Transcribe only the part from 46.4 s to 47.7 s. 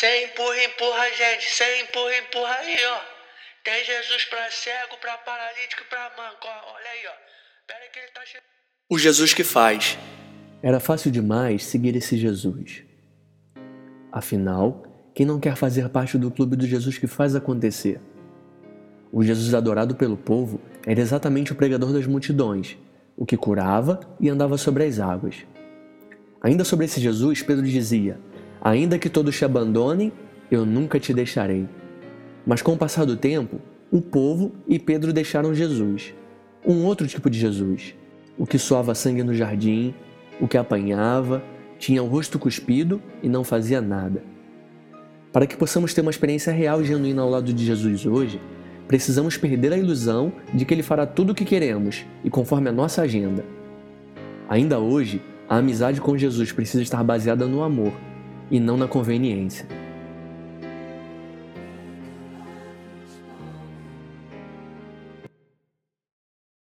real e genuína ao lado de